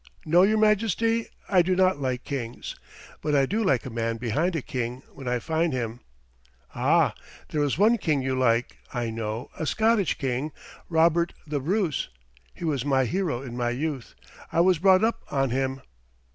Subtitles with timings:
[0.25, 2.75] "No, Your Majesty, I do not like kings,
[3.21, 5.99] but I do like a man behind a king when I find him."
[6.73, 7.13] "Ah!
[7.49, 10.53] there is one king you like, I know, a Scottish king,
[10.89, 12.09] Robert the Bruce.
[12.55, 14.15] He was my hero in my youth.
[14.51, 15.83] I was brought up on him."